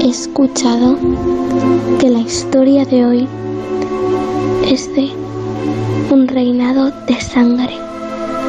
He 0.00 0.08
escuchado 0.08 0.96
que 1.98 2.10
la 2.10 2.20
historia 2.20 2.84
de 2.84 3.04
hoy 3.04 3.28
es 4.66 4.92
de 4.94 5.10
un 6.10 6.26
reinado 6.28 6.90
de 7.06 7.20
sangre. 7.20 7.74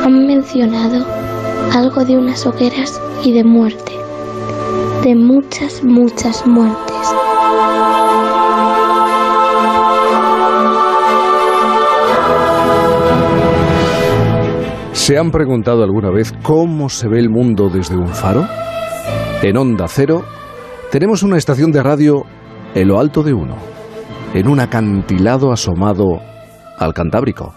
Han 0.03 0.27
mencionado 0.27 1.05
algo 1.73 2.05
de 2.05 2.17
unas 2.17 2.45
hogueras 2.45 2.99
y 3.23 3.31
de 3.33 3.43
muerte, 3.43 3.91
de 5.03 5.15
muchas, 5.15 5.83
muchas 5.83 6.45
muertes. 6.45 6.95
¿Se 15.07 15.17
han 15.17 15.31
preguntado 15.31 15.85
alguna 15.85 16.11
vez 16.11 16.33
cómo 16.43 16.89
se 16.89 17.07
ve 17.07 17.19
el 17.19 17.29
mundo 17.29 17.69
desde 17.69 17.95
un 17.95 18.09
faro? 18.09 18.45
En 19.41 19.55
Onda 19.55 19.87
Cero 19.87 20.25
tenemos 20.91 21.23
una 21.23 21.37
estación 21.37 21.71
de 21.71 21.81
radio 21.81 22.25
en 22.75 22.89
lo 22.89 22.99
alto 22.99 23.23
de 23.23 23.31
uno, 23.31 23.55
en 24.33 24.49
un 24.49 24.59
acantilado 24.59 25.53
asomado 25.53 26.19
al 26.77 26.93
Cantábrico. 26.93 27.53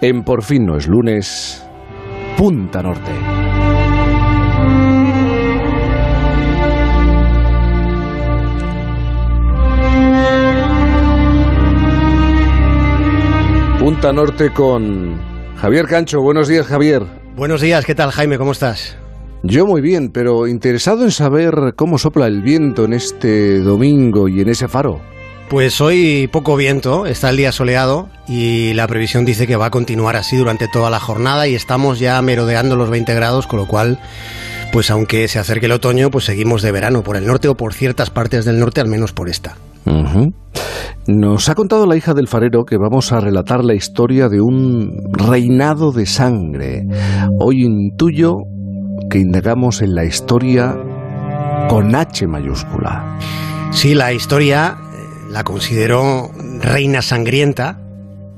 En 0.00 0.22
Por 0.22 0.44
fin 0.44 0.64
no 0.64 0.76
es 0.76 0.86
lunes, 0.86 1.68
Punta 2.36 2.84
Norte. 2.84 3.10
Punta 13.80 14.12
Norte 14.12 14.50
con 14.52 15.35
Javier 15.56 15.86
Cancho. 15.86 16.20
Buenos 16.20 16.48
días, 16.48 16.66
Javier. 16.66 17.02
Buenos 17.34 17.60
días, 17.60 17.84
¿qué 17.84 17.94
tal 17.94 18.10
Jaime? 18.10 18.38
¿Cómo 18.38 18.52
estás? 18.52 18.96
Yo 19.42 19.66
muy 19.66 19.80
bien, 19.80 20.10
pero 20.10 20.46
interesado 20.46 21.04
en 21.04 21.10
saber 21.10 21.74
cómo 21.76 21.98
sopla 21.98 22.26
el 22.26 22.42
viento 22.42 22.84
en 22.84 22.92
este 22.92 23.60
domingo 23.60 24.28
y 24.28 24.40
en 24.40 24.48
ese 24.48 24.68
faro. 24.68 25.00
Pues 25.48 25.80
hoy 25.80 26.28
poco 26.32 26.56
viento, 26.56 27.06
está 27.06 27.30
el 27.30 27.36
día 27.36 27.52
soleado 27.52 28.08
y 28.26 28.74
la 28.74 28.88
previsión 28.88 29.24
dice 29.24 29.46
que 29.46 29.56
va 29.56 29.66
a 29.66 29.70
continuar 29.70 30.16
así 30.16 30.36
durante 30.36 30.66
toda 30.66 30.90
la 30.90 30.98
jornada 30.98 31.46
y 31.46 31.54
estamos 31.54 32.00
ya 32.00 32.20
merodeando 32.20 32.74
los 32.74 32.90
20 32.90 33.14
grados, 33.14 33.46
con 33.46 33.60
lo 33.60 33.68
cual, 33.68 34.00
pues 34.72 34.90
aunque 34.90 35.28
se 35.28 35.38
acerque 35.38 35.66
el 35.66 35.72
otoño, 35.72 36.10
pues 36.10 36.24
seguimos 36.24 36.62
de 36.62 36.72
verano 36.72 37.02
por 37.02 37.16
el 37.16 37.26
norte 37.26 37.46
o 37.48 37.56
por 37.56 37.74
ciertas 37.74 38.10
partes 38.10 38.44
del 38.44 38.58
norte, 38.58 38.80
al 38.80 38.88
menos 38.88 39.12
por 39.12 39.28
esta. 39.28 39.56
Nos 41.06 41.48
ha 41.48 41.54
contado 41.54 41.86
la 41.86 41.96
hija 41.96 42.14
del 42.14 42.26
farero 42.26 42.64
que 42.64 42.76
vamos 42.76 43.12
a 43.12 43.20
relatar 43.20 43.64
la 43.64 43.74
historia 43.74 44.28
de 44.28 44.40
un 44.40 44.90
reinado 45.12 45.92
de 45.92 46.06
sangre. 46.06 46.82
Hoy 47.38 47.64
intuyo 47.64 48.34
que 49.08 49.18
indagamos 49.18 49.82
en 49.82 49.94
la 49.94 50.04
historia 50.04 50.76
con 51.68 51.94
H 51.94 52.26
mayúscula. 52.26 53.18
Sí, 53.70 53.94
la 53.94 54.12
historia 54.12 54.76
eh, 54.76 55.30
la 55.30 55.44
consideró 55.44 56.30
reina 56.60 57.02
sangrienta, 57.02 57.78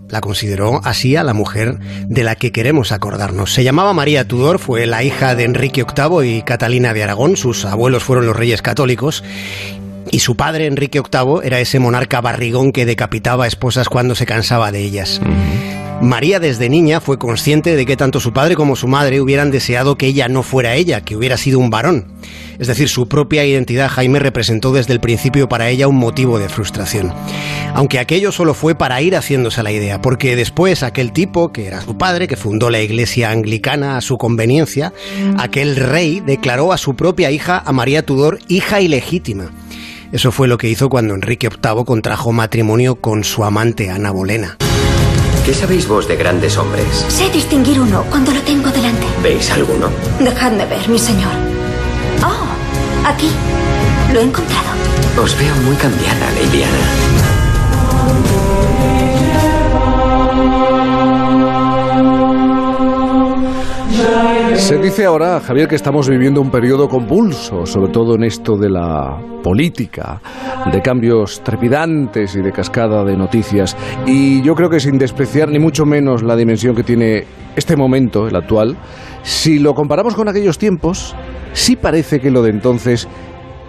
la 0.08 0.20
consideró 0.20 0.80
así 0.84 1.16
a 1.16 1.24
la 1.24 1.34
mujer 1.34 1.78
de 2.08 2.24
la 2.24 2.34
que 2.34 2.52
queremos 2.52 2.92
acordarnos. 2.92 3.52
Se 3.52 3.64
llamaba 3.64 3.92
María 3.92 4.26
Tudor, 4.26 4.58
fue 4.58 4.86
la 4.86 5.04
hija 5.04 5.34
de 5.34 5.44
Enrique 5.44 5.84
VIII 5.84 6.38
y 6.38 6.42
Catalina 6.42 6.92
de 6.92 7.04
Aragón, 7.04 7.36
sus 7.36 7.64
abuelos 7.64 8.04
fueron 8.04 8.26
los 8.26 8.36
reyes 8.36 8.62
católicos, 8.62 9.22
y 10.10 10.20
su 10.20 10.36
padre, 10.36 10.66
Enrique 10.66 11.00
VIII, 11.00 11.40
era 11.44 11.60
ese 11.60 11.78
monarca 11.78 12.20
barrigón 12.20 12.72
que 12.72 12.86
decapitaba 12.86 13.46
esposas 13.46 13.88
cuando 13.88 14.14
se 14.14 14.26
cansaba 14.26 14.72
de 14.72 14.82
ellas. 14.82 15.20
María 16.00 16.38
desde 16.38 16.68
niña 16.68 17.00
fue 17.00 17.18
consciente 17.18 17.74
de 17.74 17.84
que 17.84 17.96
tanto 17.96 18.20
su 18.20 18.32
padre 18.32 18.54
como 18.54 18.76
su 18.76 18.86
madre 18.86 19.20
hubieran 19.20 19.50
deseado 19.50 19.98
que 19.98 20.06
ella 20.06 20.28
no 20.28 20.44
fuera 20.44 20.76
ella, 20.76 21.00
que 21.00 21.16
hubiera 21.16 21.36
sido 21.36 21.58
un 21.58 21.70
varón. 21.70 22.06
Es 22.60 22.68
decir, 22.68 22.88
su 22.88 23.08
propia 23.08 23.44
identidad 23.44 23.88
Jaime 23.88 24.20
representó 24.20 24.72
desde 24.72 24.92
el 24.92 25.00
principio 25.00 25.48
para 25.48 25.68
ella 25.68 25.88
un 25.88 25.96
motivo 25.96 26.38
de 26.38 26.48
frustración. 26.48 27.12
Aunque 27.74 27.98
aquello 27.98 28.30
solo 28.30 28.54
fue 28.54 28.76
para 28.76 29.02
ir 29.02 29.16
haciéndose 29.16 29.62
la 29.64 29.72
idea, 29.72 30.00
porque 30.00 30.36
después 30.36 30.84
aquel 30.84 31.12
tipo, 31.12 31.52
que 31.52 31.66
era 31.66 31.80
su 31.80 31.98
padre, 31.98 32.28
que 32.28 32.36
fundó 32.36 32.70
la 32.70 32.80
iglesia 32.80 33.32
anglicana 33.32 33.96
a 33.96 34.00
su 34.00 34.18
conveniencia, 34.18 34.92
aquel 35.36 35.74
rey 35.74 36.20
declaró 36.20 36.72
a 36.72 36.78
su 36.78 36.94
propia 36.94 37.32
hija, 37.32 37.60
a 37.64 37.72
María 37.72 38.06
Tudor, 38.06 38.38
hija 38.46 38.80
ilegítima. 38.80 39.50
Eso 40.10 40.32
fue 40.32 40.48
lo 40.48 40.56
que 40.56 40.68
hizo 40.68 40.88
cuando 40.88 41.14
Enrique 41.14 41.48
VIII 41.50 41.84
contrajo 41.84 42.32
matrimonio 42.32 42.96
con 42.96 43.24
su 43.24 43.44
amante 43.44 43.90
Ana 43.90 44.10
Bolena. 44.10 44.56
¿Qué 45.44 45.52
sabéis 45.52 45.86
vos 45.86 46.08
de 46.08 46.16
grandes 46.16 46.56
hombres? 46.56 47.04
Sé 47.08 47.30
distinguir 47.30 47.80
uno 47.80 48.04
cuando 48.10 48.32
lo 48.32 48.40
tengo 48.42 48.70
delante. 48.70 49.06
¿Veis 49.22 49.50
alguno? 49.50 49.90
Dejadme 50.18 50.64
ver, 50.66 50.88
mi 50.88 50.98
señor. 50.98 51.32
Oh, 52.22 53.06
aquí. 53.08 53.30
Lo 54.12 54.20
he 54.20 54.24
encontrado. 54.24 54.68
Os 55.22 55.38
veo 55.38 55.54
muy 55.56 55.76
cambiada, 55.76 56.30
Liliana. 56.32 57.18
Se 64.58 64.76
dice 64.76 65.06
ahora, 65.06 65.40
Javier, 65.40 65.66
que 65.66 65.76
estamos 65.76 66.08
viviendo 66.10 66.42
un 66.42 66.50
periodo 66.50 66.88
convulso, 66.88 67.64
sobre 67.64 67.90
todo 67.90 68.16
en 68.16 68.24
esto 68.24 68.56
de 68.56 68.68
la 68.68 69.18
política, 69.42 70.20
de 70.70 70.82
cambios 70.82 71.42
trepidantes 71.42 72.34
y 72.34 72.42
de 72.42 72.52
cascada 72.52 73.02
de 73.02 73.16
noticias. 73.16 73.76
Y 74.04 74.42
yo 74.42 74.54
creo 74.54 74.68
que 74.68 74.78
sin 74.78 74.98
despreciar 74.98 75.48
ni 75.48 75.58
mucho 75.58 75.86
menos 75.86 76.22
la 76.22 76.36
dimensión 76.36 76.74
que 76.74 76.82
tiene 76.82 77.24
este 77.56 77.76
momento, 77.76 78.26
el 78.26 78.36
actual, 78.36 78.76
si 79.22 79.58
lo 79.58 79.72
comparamos 79.74 80.14
con 80.14 80.28
aquellos 80.28 80.58
tiempos, 80.58 81.14
sí 81.54 81.76
parece 81.76 82.20
que 82.20 82.30
lo 82.30 82.42
de 82.42 82.50
entonces 82.50 83.08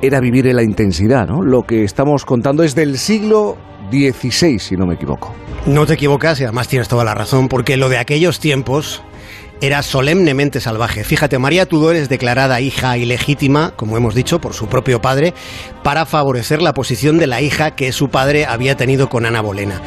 era 0.02 0.20
vivir 0.20 0.48
en 0.48 0.58
la 0.58 0.64
intensidad, 0.64 1.28
¿no? 1.28 1.44
Lo 1.44 1.64
que 1.64 1.84
estamos 1.84 2.26
contando 2.26 2.64
es 2.64 2.76
del 2.76 2.98
siglo 2.98 3.56
XVI, 3.92 4.60
si 4.60 4.76
no 4.76 4.86
me 4.86 4.96
equivoco. 4.96 5.34
No 5.66 5.86
te 5.86 5.94
equivocas 5.94 6.42
y 6.42 6.44
además 6.44 6.68
tienes 6.68 6.90
toda 6.90 7.04
la 7.06 7.16
razón, 7.16 7.48
porque 7.48 7.78
lo 7.78 7.90
de 7.90 8.00
aquellos 8.00 8.40
tiempos 8.40 9.04
era 9.62 9.84
solemnemente 9.84 10.62
salvaje. 10.62 11.04
Fíjate, 11.04 11.38
María 11.38 11.66
Tudor 11.66 11.96
es 11.96 12.10
declarada 12.10 12.62
hija 12.62 12.98
ilegítima, 12.98 13.74
como 13.76 13.98
hemos 13.98 14.16
dicho, 14.16 14.40
por 14.40 14.54
su 14.54 14.68
propio 14.68 15.02
padre, 15.02 15.34
para 15.84 16.06
favorecer 16.06 16.62
la 16.62 16.74
posición 16.74 17.18
de 17.18 17.28
la 17.28 17.42
hija 17.42 17.76
que 17.76 17.92
su 17.92 18.10
padre 18.10 18.46
había 18.46 18.78
tenido 18.78 19.10
con 19.10 19.26
Ana 19.26 19.42
Bolena. 19.42 19.82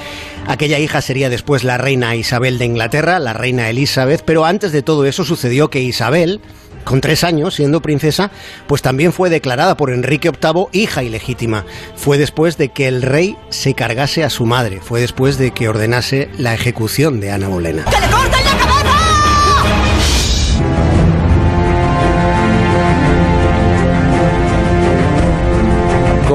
Aquella 0.47 0.79
hija 0.79 1.01
sería 1.01 1.31
después 1.31 1.65
la 1.65 1.79
reina 1.79 2.17
Isabel 2.17 2.59
de 2.59 2.67
Inglaterra, 2.67 3.19
la 3.19 3.33
reina 3.33 3.71
Elizabeth, 3.71 4.23
pero 4.25 4.45
antes 4.45 4.73
de 4.73 4.83
todo 4.83 5.07
eso 5.07 5.25
sucedió 5.25 5.71
que 5.71 5.81
Isabel, 5.81 6.41
con 6.85 7.01
tres 7.01 7.25
años 7.25 7.55
siendo 7.55 7.81
princesa, 7.81 8.31
pues 8.67 8.83
también 8.83 9.13
fue 9.13 9.31
declarada 9.31 9.77
por 9.77 9.91
Enrique 9.91 10.31
VIII 10.31 10.67
hija 10.73 11.03
ilegítima. 11.03 11.65
Fue 11.97 12.19
después 12.19 12.59
de 12.59 12.71
que 12.71 12.89
el 12.89 13.03
rey 13.03 13.37
se 13.51 13.75
cargase 13.75 14.25
a 14.25 14.31
su 14.31 14.47
madre, 14.47 14.81
fue 14.83 15.01
después 15.01 15.39
de 15.39 15.53
que 15.53 15.69
ordenase 15.69 16.29
la 16.39 16.55
ejecución 16.55 17.21
de 17.21 17.31
Ana 17.31 17.49
Bolena. 17.49 17.85
¡Que 17.85 18.12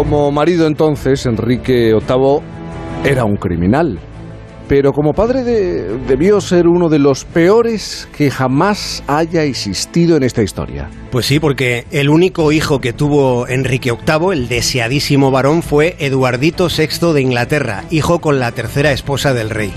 Como 0.10 0.32
marido 0.32 0.68
entonces, 0.68 1.26
Enrique 1.26 1.92
VIII 1.94 2.40
era 3.04 3.26
un 3.26 3.36
criminal, 3.36 4.00
pero 4.70 4.94
como 4.94 5.12
padre 5.12 5.44
de- 5.44 5.98
debió 6.08 6.40
ser 6.40 6.66
uno 6.68 6.88
de 6.88 6.98
los 6.98 7.26
peores 7.26 8.08
que 8.16 8.32
jamás 8.32 9.04
haya 9.08 9.44
existido 9.44 10.16
en 10.16 10.24
esta 10.24 10.42
historia. 10.44 10.90
Pues 11.12 11.26
sí, 11.26 11.42
porque 11.42 11.86
el 11.92 12.10
único 12.10 12.54
hijo 12.54 12.80
que 12.80 12.94
tuvo 12.94 13.48
Enrique 13.50 13.92
VIII, 13.92 14.32
el 14.32 14.48
deseadísimo 14.48 15.30
varón, 15.30 15.62
fue 15.62 15.98
Eduardito 16.00 16.68
VI 16.70 17.14
de 17.14 17.22
Inglaterra, 17.22 17.84
hijo 17.92 18.20
con 18.20 18.40
la 18.40 18.54
tercera 18.54 18.94
esposa 18.94 19.34
del 19.34 19.50
rey. 19.50 19.74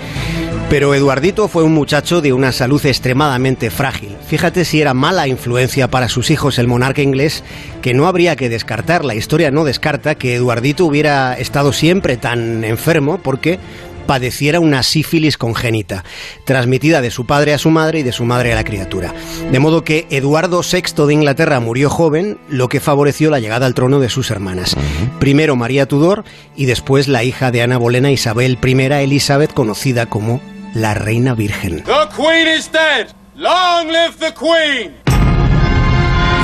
Pero 0.68 0.94
Eduardito 0.94 1.48
fue 1.48 1.64
un 1.64 1.74
muchacho 1.74 2.20
de 2.20 2.32
una 2.32 2.52
salud 2.52 2.84
extremadamente 2.86 3.70
frágil. 3.70 4.16
Fíjate 4.30 4.64
si 4.64 4.80
era 4.80 4.94
mala 4.94 5.26
influencia 5.26 5.90
para 5.90 6.08
sus 6.08 6.30
hijos 6.30 6.60
el 6.60 6.68
monarca 6.68 7.02
inglés, 7.02 7.42
que 7.82 7.94
no 7.94 8.06
habría 8.06 8.36
que 8.36 8.48
descartar. 8.48 9.04
La 9.04 9.16
historia 9.16 9.50
no 9.50 9.64
descarta 9.64 10.14
que 10.14 10.36
Eduardito 10.36 10.86
hubiera 10.86 11.34
estado 11.34 11.72
siempre 11.72 12.16
tan 12.16 12.62
enfermo 12.62 13.18
porque 13.20 13.58
padeciera 14.06 14.60
una 14.60 14.84
sífilis 14.84 15.36
congénita, 15.36 16.04
transmitida 16.44 17.00
de 17.00 17.10
su 17.10 17.26
padre 17.26 17.54
a 17.54 17.58
su 17.58 17.70
madre 17.70 17.98
y 17.98 18.02
de 18.04 18.12
su 18.12 18.24
madre 18.24 18.52
a 18.52 18.54
la 18.54 18.62
criatura. 18.62 19.12
De 19.50 19.58
modo 19.58 19.82
que 19.82 20.06
Eduardo 20.10 20.62
VI 20.62 21.06
de 21.08 21.12
Inglaterra 21.12 21.58
murió 21.58 21.90
joven, 21.90 22.38
lo 22.48 22.68
que 22.68 22.78
favoreció 22.78 23.30
la 23.30 23.40
llegada 23.40 23.66
al 23.66 23.74
trono 23.74 23.98
de 23.98 24.10
sus 24.10 24.30
hermanas. 24.30 24.76
Primero 25.18 25.56
María 25.56 25.86
Tudor 25.86 26.22
y 26.54 26.66
después 26.66 27.08
la 27.08 27.24
hija 27.24 27.50
de 27.50 27.62
Ana 27.62 27.78
Bolena, 27.78 28.12
Isabel 28.12 28.58
I 28.64 29.02
Elizabeth, 29.02 29.52
conocida 29.52 30.06
como 30.06 30.40
la 30.72 30.94
Reina 30.94 31.34
Virgen. 31.34 31.82
The 31.82 32.14
Queen 32.16 32.46
is 32.56 32.70
dead! 32.70 33.19
Long 33.36 33.86
live 33.86 34.16
the 34.18 34.34
Queen! 34.34 34.94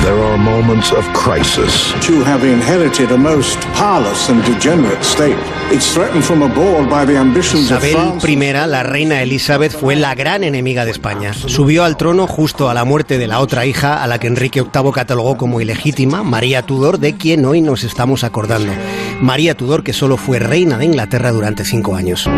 There 0.03 0.23
are 0.23 0.37
moments 0.37 0.93
of 0.93 1.03
crisis 1.11 1.93
to 2.07 2.23
have 2.23 2.45
inherited 2.45 3.11
a 3.11 3.17
most 3.17 3.59
parlous 3.73 4.29
and 4.29 4.41
degenerate 4.45 5.03
state. 5.03 5.37
Isabel 5.69 6.17
I, 8.23 8.67
la 8.69 8.83
reina 8.83 9.21
Elizabeth, 9.21 9.73
fue 9.73 9.97
la 9.97 10.15
gran 10.15 10.45
enemiga 10.45 10.85
de 10.85 10.91
España. 10.91 11.33
Subió 11.33 11.83
al 11.83 11.97
trono 11.97 12.25
justo 12.25 12.69
a 12.69 12.73
la 12.73 12.85
muerte 12.85 13.17
de 13.17 13.27
la 13.27 13.41
otra 13.41 13.65
hija, 13.65 14.01
a 14.01 14.07
la 14.07 14.17
que 14.17 14.27
Enrique 14.27 14.61
VIII 14.61 14.91
catalogó 14.93 15.35
como 15.35 15.59
ilegítima, 15.59 16.23
María 16.23 16.61
Tudor, 16.61 16.99
de 16.99 17.17
quien 17.17 17.43
hoy 17.43 17.61
nos 17.61 17.83
estamos 17.83 18.23
acordando. 18.23 18.71
María 19.19 19.57
Tudor, 19.57 19.83
que 19.83 19.91
solo 19.91 20.15
fue 20.15 20.39
reina 20.39 20.77
de 20.77 20.85
Inglaterra 20.85 21.33
durante 21.33 21.65
cinco 21.65 21.97
años. 21.97 22.29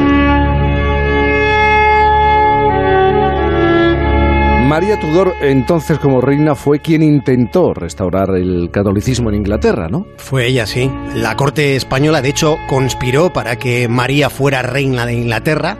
María 4.69 5.00
Tudor, 5.00 5.33
entonces 5.42 5.98
como 5.98 6.21
reina, 6.21 6.54
fue 6.54 6.80
quien 6.80 7.01
intentó 7.01 7.74
restaurar 7.74 8.36
el 8.36 8.69
catolicismo 8.71 9.30
en 9.30 9.38
Inglaterra, 9.38 9.88
¿no? 9.89 10.06
Fue 10.18 10.45
ella, 10.45 10.68
sí. 10.68 10.92
La 11.16 11.36
corte 11.36 11.75
española, 11.75 12.21
de 12.21 12.30
hecho, 12.30 12.56
conspiró 12.68 13.33
para 13.33 13.56
que 13.56 13.88
María 13.88 14.30
fuera 14.30 14.62
reina 14.62 15.07
de 15.07 15.13
Inglaterra 15.13 15.80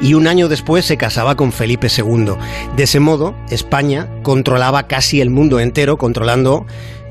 y 0.00 0.14
un 0.14 0.28
año 0.28 0.48
después 0.48 0.84
se 0.84 0.96
casaba 0.96 1.34
con 1.34 1.50
Felipe 1.50 1.88
II. 1.88 2.34
De 2.76 2.84
ese 2.84 3.00
modo, 3.00 3.34
España 3.50 4.08
controlaba 4.22 4.84
casi 4.84 5.20
el 5.20 5.30
mundo 5.30 5.58
entero, 5.58 5.96
controlando 5.96 6.66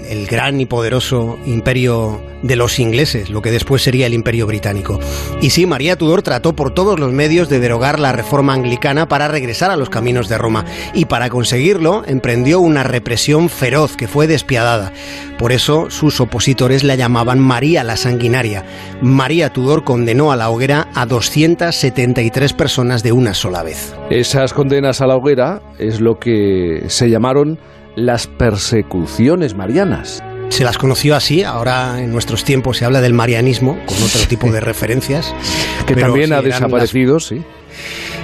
el 0.07 0.27
gran 0.27 0.59
y 0.59 0.65
poderoso 0.65 1.37
imperio 1.45 2.21
de 2.41 2.55
los 2.55 2.79
ingleses, 2.79 3.29
lo 3.29 3.41
que 3.41 3.51
después 3.51 3.81
sería 3.81 4.07
el 4.07 4.13
imperio 4.13 4.47
británico. 4.47 4.99
Y 5.41 5.49
sí, 5.49 5.65
María 5.65 5.97
Tudor 5.97 6.21
trató 6.21 6.53
por 6.53 6.73
todos 6.73 6.99
los 6.99 7.11
medios 7.11 7.49
de 7.49 7.59
derogar 7.59 7.99
la 7.99 8.11
reforma 8.11 8.53
anglicana 8.53 9.07
para 9.07 9.27
regresar 9.27 9.71
a 9.71 9.75
los 9.75 9.89
caminos 9.89 10.29
de 10.29 10.37
Roma, 10.37 10.65
y 10.93 11.05
para 11.05 11.29
conseguirlo 11.29 12.03
emprendió 12.05 12.59
una 12.59 12.83
represión 12.83 13.49
feroz 13.49 13.95
que 13.97 14.07
fue 14.07 14.27
despiadada. 14.27 14.93
Por 15.37 15.51
eso 15.51 15.89
sus 15.89 16.19
opositores 16.19 16.83
la 16.83 16.95
llamaban 16.95 17.39
María 17.39 17.83
la 17.83 17.97
Sanguinaria. 17.97 18.63
María 19.01 19.51
Tudor 19.51 19.83
condenó 19.83 20.31
a 20.31 20.35
la 20.35 20.49
hoguera 20.49 20.89
a 20.95 21.05
273 21.05 22.53
personas 22.53 23.03
de 23.03 23.11
una 23.11 23.33
sola 23.33 23.63
vez. 23.63 23.93
Esas 24.09 24.53
condenas 24.53 25.01
a 25.01 25.07
la 25.07 25.15
hoguera 25.15 25.61
es 25.77 25.99
lo 25.99 26.19
que 26.19 26.83
se 26.87 27.09
llamaron 27.09 27.59
las 27.95 28.27
persecuciones 28.27 29.55
marianas. 29.55 30.23
Se 30.49 30.63
las 30.63 30.77
conoció 30.77 31.15
así, 31.15 31.43
ahora 31.43 32.01
en 32.01 32.11
nuestros 32.11 32.43
tiempos 32.43 32.77
se 32.77 32.85
habla 32.85 33.01
del 33.01 33.13
marianismo, 33.13 33.77
con 33.85 33.97
otro 34.03 34.21
tipo 34.27 34.51
de 34.51 34.59
referencias. 34.59 35.33
Que 35.85 35.95
también 35.95 36.33
ha 36.33 36.41
desaparecido, 36.41 37.19
sí. 37.19 37.43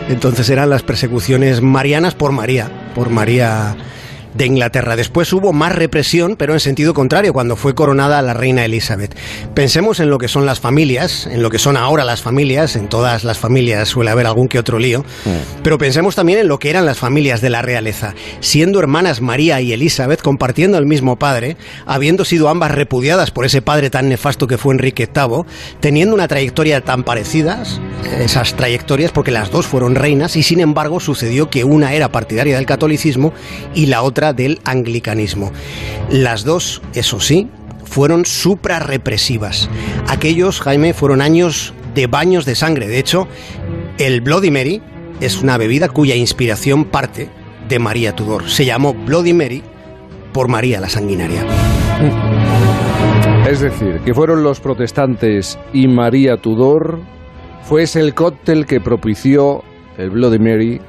Entonces 0.10 0.50
eran 0.50 0.70
las 0.70 0.84
persecuciones 0.84 1.62
marianas 1.62 2.16
por 2.16 2.32
María, 2.32 2.70
por 2.94 3.10
María 3.10 3.76
de 4.36 4.46
Inglaterra. 4.46 4.96
Después 4.96 5.32
hubo 5.34 5.54
más 5.54 5.74
represión, 5.74 6.36
pero 6.38 6.54
en 6.54 6.60
sentido 6.60 6.94
contrario, 6.94 7.34
cuando 7.34 7.56
fue 7.56 7.74
coronada 7.74 8.22
la 8.22 8.34
reina 8.34 8.66
Elizabeth. 8.66 9.16
Pensemos 9.54 10.00
en 10.00 10.10
lo 10.10 10.18
que 10.18 10.28
son 10.28 10.46
las 10.46 10.60
familias, 10.60 11.28
en 11.28 11.42
lo 11.42 11.50
que 11.50 11.60
son 11.60 11.78
ahora 11.78 12.04
las 12.04 12.22
familias, 12.22 12.76
en 12.76 12.88
todas 12.88 13.24
las 13.24 13.38
familias 13.38 13.90
suele 13.90 14.12
haber 14.12 14.26
algún 14.26 14.48
que 14.48 14.60
otro 14.60 14.80
lío, 14.80 15.02
mm. 15.02 15.62
pero 15.64 15.78
pensemos 15.78 16.16
también 16.16 16.40
en 16.40 16.48
lo 16.48 16.60
que 16.60 16.70
eran 16.70 16.86
las 16.86 16.98
familias 16.98 17.42
de 17.42 17.50
la 17.50 17.62
realeza, 17.62 18.14
siendo 18.40 18.80
hermanas 18.80 19.22
María 19.22 19.62
y 19.62 19.74
Elizabeth, 19.74 20.22
compartiendo 20.22 20.78
el 20.78 20.86
mismo 20.86 21.18
padre, 21.18 21.58
habiendo 21.86 22.26
sido 22.26 22.50
ambas 22.50 22.72
repudiadas 22.72 23.32
por 23.32 23.46
ese 23.46 23.62
padre 23.62 23.90
tan 23.90 24.10
nefasto 24.10 24.48
que 24.48 24.58
fue 24.58 24.74
Enrique 24.74 25.10
VIII, 25.14 25.44
teniendo 25.80 26.14
una 26.14 26.28
trayectoria 26.28 26.82
tan 26.82 27.04
parecidas, 27.04 27.80
esas 28.06 28.56
trayectorias, 28.56 29.12
porque 29.12 29.32
las 29.32 29.52
dos 29.52 29.66
fueron 29.66 29.96
reinas 29.96 30.36
y 30.36 30.44
sin 30.44 30.60
embargo 30.60 31.00
sucedió 31.00 31.50
que 31.50 31.64
una 31.64 31.94
era 31.94 32.10
partidaria 32.10 32.56
del 32.56 32.66
catolicismo 32.66 33.34
y 33.74 33.88
la 33.88 34.02
otra 34.02 34.34
del 34.34 34.60
anglicanismo. 34.64 35.52
Las 36.10 36.44
dos, 36.44 36.82
eso 36.94 37.20
sí, 37.20 37.50
fueron 37.84 38.26
suprarrepresivas. 38.26 39.70
Aquellos, 40.08 40.62
Jaime, 40.62 40.94
fueron 40.94 41.22
años 41.22 41.74
de 41.94 42.08
baños 42.08 42.46
de 42.46 42.56
sangre. 42.56 42.88
De 42.88 43.00
hecho, 43.00 43.28
el 43.98 44.22
Bloody 44.22 44.52
Mary 44.52 44.82
es 45.22 45.42
una 45.42 45.58
bebida 45.58 45.90
cuya 45.90 46.16
inspiración 46.16 46.86
parte 46.86 47.30
de 47.70 47.80
María 47.80 48.16
Tudor. 48.16 48.50
Se 48.50 48.66
llamó 48.66 48.94
Bloody 48.94 49.34
Mary 49.34 49.64
por 50.34 50.50
María 50.50 50.82
la 50.82 50.90
Sanguinaria. 50.90 51.46
Es 53.50 53.62
decir, 53.62 54.02
que 54.04 54.14
fueron 54.14 54.44
los 54.44 54.60
protestantes 54.60 55.58
y 55.72 55.88
María 55.88 56.38
Tudor, 56.38 57.00
fue 57.66 57.82
ese 57.82 58.00
el 58.00 58.14
cóctel 58.14 58.68
que 58.68 58.80
propició 58.80 59.64
el 59.98 60.12
Bloody 60.12 60.38
Mary 60.38 60.80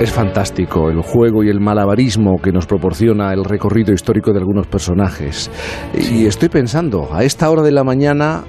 es 0.00 0.10
fantástico 0.10 0.90
el 0.90 1.00
juego 1.00 1.44
y 1.44 1.48
el 1.48 1.60
malabarismo 1.60 2.38
que 2.42 2.50
nos 2.50 2.66
proporciona 2.66 3.32
el 3.32 3.44
recorrido 3.44 3.94
histórico 3.94 4.32
de 4.32 4.40
algunos 4.40 4.66
personajes. 4.66 5.48
Y 5.94 6.26
estoy 6.26 6.48
pensando, 6.48 7.14
a 7.14 7.22
esta 7.22 7.48
hora 7.48 7.62
de 7.62 7.70
la 7.70 7.84
mañana, 7.84 8.42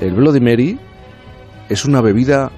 el 0.00 0.14
Bloody 0.14 0.40
Mary 0.40 0.78
es 1.70 1.86
una 1.86 2.02
bebida 2.02 2.52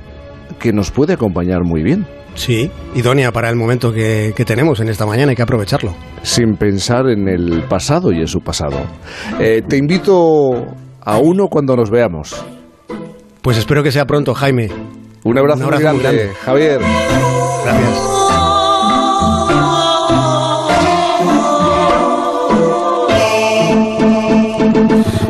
que 0.58 0.72
nos 0.72 0.90
puede 0.90 1.12
acompañar 1.12 1.62
muy 1.62 1.84
bien. 1.84 2.04
Sí, 2.34 2.70
idónea 2.96 3.30
para 3.30 3.48
el 3.48 3.54
momento 3.54 3.92
que, 3.92 4.34
tenemos 4.44 4.80
en 4.80 4.88
esta 4.88 5.06
mañana, 5.06 5.30
hay 5.30 5.36
que 5.36 5.42
aprovecharlo. 5.42 5.94
Sin 6.22 6.56
pensar 6.56 7.08
en 7.08 7.28
el 7.28 7.62
pasado 7.68 8.10
y 8.12 8.18
en 8.18 8.26
su 8.26 8.40
pasado. 8.40 8.78
Eh, 9.38 9.62
te 9.66 9.76
invito 9.76 10.66
a 11.00 11.18
uno 11.18 11.46
cuando 11.46 11.76
nos 11.76 11.90
veamos. 11.90 12.44
Pues 13.42 13.56
espero 13.56 13.82
que 13.82 13.92
sea 13.92 14.06
pronto, 14.06 14.34
Jaime. 14.34 14.70
Un 15.24 15.38
abrazo, 15.38 15.68
muy 15.68 15.78
grande, 15.78 16.32
Javier. 16.44 16.80
Gracias. 17.64 18.17